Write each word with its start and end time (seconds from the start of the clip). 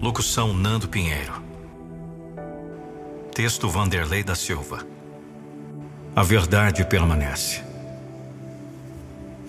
Locução 0.00 0.54
Nando 0.54 0.88
Pinheiro. 0.88 1.42
Texto 3.34 3.68
Vanderlei 3.68 4.24
da 4.24 4.34
Silva. 4.34 4.78
A 6.16 6.22
verdade 6.22 6.86
permanece. 6.86 7.62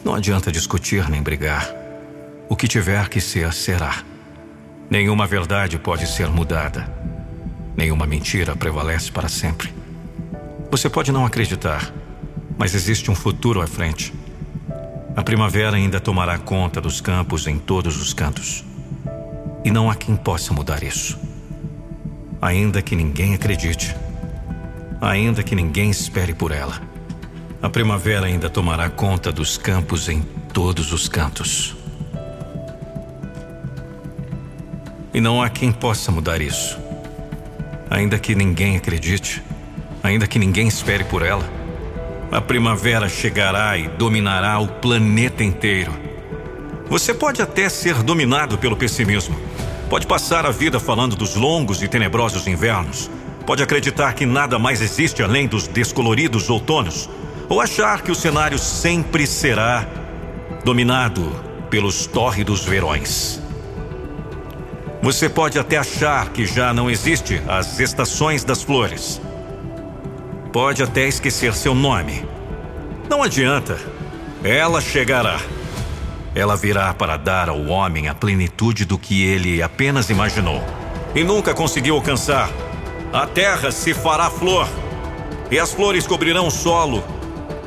Não 0.03 0.13
adianta 0.13 0.51
discutir 0.51 1.09
nem 1.09 1.23
brigar. 1.23 1.73
O 2.49 2.57
que 2.57 2.67
tiver 2.67 3.07
que 3.07 3.21
ser, 3.21 3.53
será. 3.53 4.03
Nenhuma 4.89 5.25
verdade 5.25 5.79
pode 5.79 6.05
ser 6.05 6.27
mudada. 6.27 6.85
Nenhuma 7.77 8.05
mentira 8.05 8.53
prevalece 8.53 9.09
para 9.09 9.29
sempre. 9.29 9.73
Você 10.69 10.89
pode 10.89 11.13
não 11.13 11.25
acreditar, 11.25 11.93
mas 12.57 12.75
existe 12.75 13.09
um 13.09 13.15
futuro 13.15 13.61
à 13.61 13.67
frente. 13.67 14.13
A 15.15 15.23
primavera 15.23 15.77
ainda 15.77 16.01
tomará 16.01 16.37
conta 16.37 16.81
dos 16.81 16.99
campos 16.99 17.47
em 17.47 17.57
todos 17.57 18.01
os 18.01 18.13
cantos. 18.13 18.65
E 19.63 19.71
não 19.71 19.89
há 19.89 19.95
quem 19.95 20.15
possa 20.15 20.53
mudar 20.53 20.83
isso. 20.83 21.19
Ainda 22.41 22.81
que 22.81 22.95
ninguém 22.95 23.35
acredite, 23.35 23.95
ainda 24.99 25.43
que 25.43 25.55
ninguém 25.55 25.89
espere 25.89 26.33
por 26.33 26.51
ela, 26.51 26.81
a 27.61 27.69
primavera 27.69 28.25
ainda 28.25 28.49
tomará 28.49 28.89
conta 28.89 29.31
dos 29.31 29.57
campos 29.57 30.09
em 30.09 30.21
todos 30.51 30.91
os 30.91 31.07
cantos. 31.07 31.75
E 35.13 35.21
não 35.21 35.41
há 35.41 35.49
quem 35.49 35.71
possa 35.71 36.11
mudar 36.11 36.41
isso. 36.41 36.79
Ainda 37.89 38.17
que 38.17 38.33
ninguém 38.33 38.77
acredite, 38.77 39.43
ainda 40.01 40.25
que 40.25 40.39
ninguém 40.39 40.67
espere 40.67 41.03
por 41.03 41.21
ela, 41.21 41.47
a 42.31 42.39
primavera 42.39 43.09
chegará 43.09 43.77
e 43.77 43.89
dominará 43.89 44.57
o 44.57 44.67
planeta 44.67 45.43
inteiro. 45.43 45.91
Você 46.89 47.13
pode 47.13 47.41
até 47.41 47.69
ser 47.69 48.01
dominado 48.01 48.57
pelo 48.57 48.75
pessimismo. 48.75 49.50
Pode 49.91 50.07
passar 50.07 50.45
a 50.45 50.51
vida 50.51 50.79
falando 50.79 51.17
dos 51.17 51.35
longos 51.35 51.83
e 51.83 51.87
tenebrosos 51.89 52.47
invernos. 52.47 53.11
Pode 53.45 53.61
acreditar 53.61 54.13
que 54.13 54.25
nada 54.25 54.57
mais 54.57 54.81
existe 54.81 55.21
além 55.21 55.49
dos 55.49 55.67
descoloridos 55.67 56.49
outonos. 56.49 57.09
Ou 57.49 57.59
achar 57.59 58.01
que 58.01 58.09
o 58.09 58.15
cenário 58.15 58.57
sempre 58.57 59.27
será 59.27 59.85
dominado 60.63 61.35
pelos 61.69 62.05
tórridos 62.05 62.63
verões. 62.63 63.41
Você 65.01 65.27
pode 65.27 65.59
até 65.59 65.75
achar 65.75 66.29
que 66.29 66.45
já 66.45 66.73
não 66.73 66.89
existe 66.89 67.41
as 67.45 67.77
estações 67.77 68.45
das 68.45 68.63
flores. 68.63 69.21
Pode 70.53 70.81
até 70.81 71.05
esquecer 71.05 71.53
seu 71.53 71.75
nome. 71.75 72.25
Não 73.09 73.21
adianta. 73.21 73.77
Ela 74.41 74.79
chegará. 74.79 75.41
Ela 76.33 76.55
virá 76.55 76.93
para 76.93 77.17
dar 77.17 77.49
ao 77.49 77.65
homem 77.67 78.07
a 78.07 78.15
plenitude 78.15 78.85
do 78.85 78.97
que 78.97 79.23
ele 79.23 79.61
apenas 79.61 80.09
imaginou 80.09 80.63
e 81.13 81.23
nunca 81.23 81.53
conseguiu 81.53 81.95
alcançar. 81.95 82.49
A 83.11 83.27
terra 83.27 83.71
se 83.71 83.93
fará 83.93 84.29
flor 84.29 84.67
e 85.49 85.59
as 85.59 85.73
flores 85.73 86.07
cobrirão 86.07 86.47
o 86.47 86.51
solo, 86.51 87.03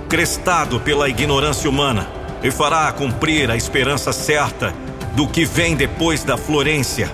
crestado 0.09 0.81
pela 0.81 1.09
ignorância 1.09 1.69
humana, 1.69 2.09
e 2.42 2.51
fará 2.51 2.91
cumprir 2.92 3.51
a 3.51 3.57
esperança 3.57 4.12
certa 4.12 4.75
do 5.15 5.29
que 5.29 5.45
vem 5.45 5.77
depois 5.77 6.25
da 6.25 6.37
florência 6.37 7.11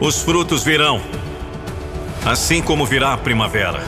os 0.00 0.22
frutos 0.22 0.64
virão, 0.64 1.00
assim 2.24 2.60
como 2.60 2.84
virá 2.84 3.12
a 3.12 3.16
primavera. 3.16 3.82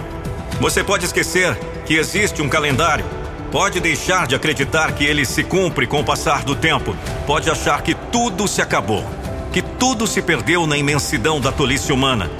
Você 0.60 0.82
pode 0.82 1.04
esquecer 1.04 1.56
que 1.84 1.94
existe 1.94 2.40
um 2.40 2.48
calendário. 2.48 3.04
Pode 3.50 3.80
deixar 3.80 4.26
de 4.26 4.34
acreditar 4.34 4.92
que 4.92 5.04
ele 5.04 5.24
se 5.24 5.44
cumpre 5.44 5.86
com 5.86 6.00
o 6.00 6.04
passar 6.04 6.42
do 6.42 6.54
tempo. 6.54 6.96
Pode 7.26 7.50
achar 7.50 7.80
que 7.82 7.94
tudo 7.94 8.48
se 8.48 8.60
acabou, 8.60 9.04
que 9.52 9.62
tudo 9.62 10.06
se 10.06 10.20
perdeu 10.20 10.66
na 10.66 10.76
imensidão 10.76 11.40
da 11.40 11.52
tolice 11.52 11.92
humana. 11.92 12.30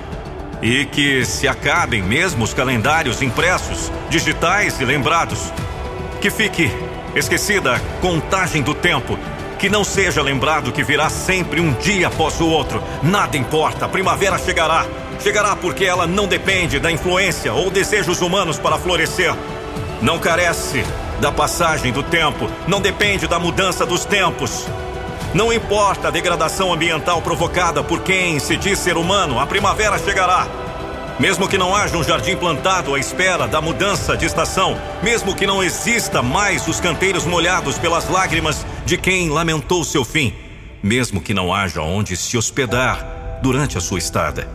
E 0.62 0.84
que 0.86 1.24
se 1.24 1.46
acabem 1.46 2.02
mesmo 2.02 2.42
os 2.42 2.54
calendários 2.54 3.22
impressos, 3.22 3.90
digitais 4.08 4.80
e 4.80 4.84
lembrados. 4.84 5.52
Que 6.20 6.30
fique 6.30 6.70
esquecida 7.14 7.76
a 7.76 7.80
contagem 8.00 8.62
do 8.62 8.74
tempo 8.74 9.18
que 9.58 9.70
não 9.70 9.84
seja 9.84 10.22
lembrado 10.22 10.70
que 10.70 10.84
virá 10.84 11.08
sempre 11.08 11.60
um 11.60 11.72
dia 11.74 12.08
após 12.08 12.40
o 12.40 12.46
outro. 12.46 12.82
Nada 13.02 13.36
importa, 13.36 13.86
a 13.86 13.88
primavera 13.88 14.38
chegará. 14.38 14.86
Chegará 15.20 15.56
porque 15.56 15.84
ela 15.84 16.06
não 16.06 16.26
depende 16.26 16.78
da 16.78 16.92
influência 16.92 17.52
ou 17.52 17.70
desejos 17.70 18.20
humanos 18.20 18.58
para 18.58 18.78
florescer. 18.78 19.34
Não 20.02 20.18
carece 20.18 20.84
da 21.20 21.32
passagem 21.32 21.92
do 21.92 22.02
tempo, 22.02 22.50
não 22.68 22.80
depende 22.80 23.26
da 23.26 23.38
mudança 23.38 23.86
dos 23.86 24.04
tempos. 24.04 24.66
Não 25.32 25.52
importa 25.52 26.08
a 26.08 26.10
degradação 26.10 26.72
ambiental 26.72 27.22
provocada 27.22 27.82
por 27.82 28.02
quem 28.02 28.38
se 28.38 28.56
diz 28.56 28.78
ser 28.78 28.96
humano, 28.96 29.40
a 29.40 29.46
primavera 29.46 29.98
chegará. 29.98 30.46
Mesmo 31.18 31.48
que 31.48 31.56
não 31.56 31.74
haja 31.74 31.96
um 31.96 32.04
jardim 32.04 32.36
plantado 32.36 32.94
à 32.94 32.98
espera 32.98 33.48
da 33.48 33.60
mudança 33.60 34.14
de 34.16 34.26
estação, 34.26 34.78
mesmo 35.02 35.34
que 35.34 35.46
não 35.46 35.64
exista 35.64 36.22
mais 36.22 36.68
os 36.68 36.78
canteiros 36.78 37.24
molhados 37.24 37.78
pelas 37.78 38.08
lágrimas 38.10 38.66
de 38.84 38.98
quem 38.98 39.30
lamentou 39.30 39.82
seu 39.82 40.04
fim, 40.04 40.34
mesmo 40.82 41.22
que 41.22 41.32
não 41.32 41.54
haja 41.54 41.80
onde 41.80 42.16
se 42.18 42.36
hospedar 42.36 43.38
durante 43.42 43.78
a 43.78 43.80
sua 43.80 43.98
estada, 43.98 44.46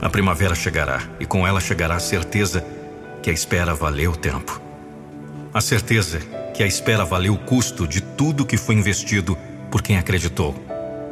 a 0.00 0.08
primavera 0.08 0.54
chegará 0.54 1.02
e 1.20 1.26
com 1.26 1.46
ela 1.46 1.60
chegará 1.60 1.96
a 1.96 2.00
certeza 2.00 2.64
que 3.22 3.28
a 3.28 3.32
espera 3.32 3.74
valeu 3.74 4.12
o 4.12 4.16
tempo. 4.16 4.67
A 5.58 5.60
certeza 5.60 6.20
que 6.54 6.62
a 6.62 6.66
espera 6.68 7.04
valeu 7.04 7.34
o 7.34 7.38
custo 7.38 7.84
de 7.84 8.00
tudo 8.00 8.46
que 8.46 8.56
foi 8.56 8.76
investido 8.76 9.36
por 9.72 9.82
quem 9.82 9.98
acreditou. 9.98 10.54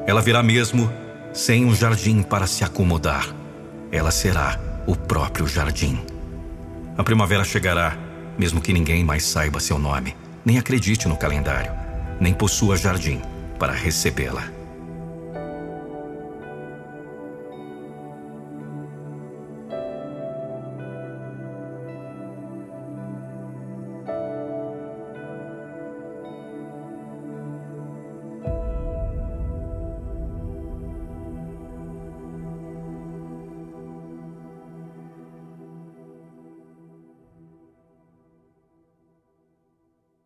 Ela 0.07 0.23
virá 0.23 0.41
mesmo 0.41 0.89
sem 1.33 1.65
um 1.65 1.75
jardim 1.75 2.23
para 2.23 2.47
se 2.47 2.63
acomodar. 2.63 3.35
Ela 3.91 4.13
será 4.13 4.57
o 4.87 4.95
próprio 4.95 5.49
jardim. 5.49 6.01
A 6.97 7.03
primavera 7.03 7.43
chegará, 7.43 7.99
mesmo 8.39 8.61
que 8.61 8.73
ninguém 8.73 9.03
mais 9.03 9.25
saiba 9.25 9.59
seu 9.59 9.81
nome, 9.81 10.15
nem 10.45 10.59
acredite 10.59 11.09
no 11.09 11.17
calendário, 11.17 11.73
nem 12.21 12.33
possua 12.33 12.77
jardim 12.77 13.21
para 13.59 13.73
recebê-la. 13.73 14.56